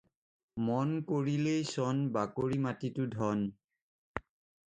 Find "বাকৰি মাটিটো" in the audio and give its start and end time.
2.15-3.05